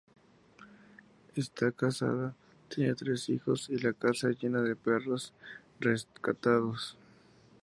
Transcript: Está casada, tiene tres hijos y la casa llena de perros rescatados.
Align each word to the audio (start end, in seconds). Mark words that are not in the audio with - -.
Está 1.35 1.71
casada, 1.71 2.35
tiene 2.69 2.95
tres 2.95 3.29
hijos 3.29 3.69
y 3.69 3.77
la 3.77 3.93
casa 3.93 4.29
llena 4.31 4.63
de 4.63 4.75
perros 4.75 5.31
rescatados. 5.79 6.97